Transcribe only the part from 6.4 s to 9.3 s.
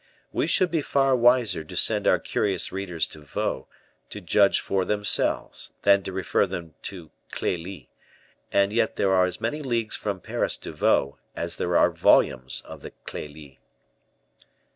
them to "Clelie;" and yet there are